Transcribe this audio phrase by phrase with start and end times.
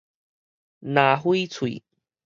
[0.81, 1.83] 藍翡翠